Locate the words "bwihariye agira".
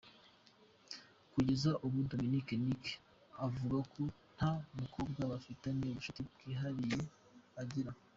6.29-7.91